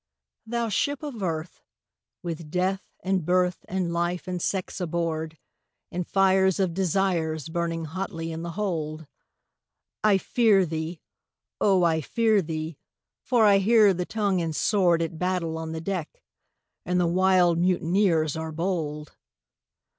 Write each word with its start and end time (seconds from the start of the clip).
"Thou 0.47 0.69
Ship 0.69 1.03
of 1.03 1.21
Earth, 1.21 1.61
with 2.23 2.49
Death, 2.49 2.89
and 3.03 3.23
Birth, 3.23 3.63
and 3.69 3.93
Life, 3.93 4.27
and 4.27 4.41
Sex 4.41 4.81
aboard, 4.81 5.37
And 5.91 6.07
fires 6.07 6.59
of 6.59 6.73
Desires 6.73 7.49
burning 7.49 7.85
hotly 7.85 8.31
in 8.31 8.41
the 8.41 8.53
hold, 8.53 9.05
I 10.03 10.17
fear 10.17 10.65
thee, 10.65 11.01
O! 11.59 11.83
I 11.83 12.01
fear 12.01 12.41
thee, 12.41 12.79
for 13.21 13.45
I 13.45 13.59
hear 13.59 13.93
the 13.93 14.07
tongue 14.07 14.41
and 14.41 14.55
sword 14.55 15.03
At 15.03 15.19
battle 15.19 15.55
on 15.59 15.71
the 15.71 15.81
deck, 15.81 16.23
and 16.83 16.99
the 16.99 17.05
wild 17.05 17.59
mutineers 17.59 18.35
are 18.35 18.51
bold! 18.51 19.15